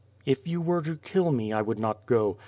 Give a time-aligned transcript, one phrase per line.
[0.25, 2.39] "If you were to kill me, I would not go.